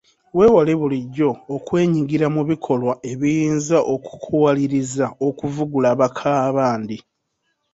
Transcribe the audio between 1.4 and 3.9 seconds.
okwenyigira mu bikolwa ebiyinza